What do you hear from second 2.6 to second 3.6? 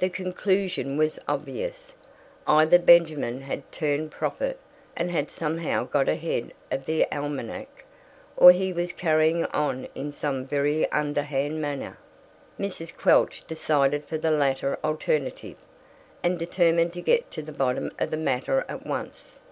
Benjamin